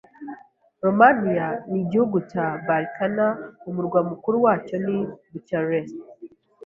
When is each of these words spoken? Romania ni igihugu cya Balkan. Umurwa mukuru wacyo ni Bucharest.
Romania 0.85 1.47
ni 1.69 1.77
igihugu 1.83 2.17
cya 2.31 2.45
Balkan. 2.67 3.17
Umurwa 3.69 3.99
mukuru 4.09 4.35
wacyo 4.45 4.75
ni 4.85 4.97
Bucharest. 5.31 5.95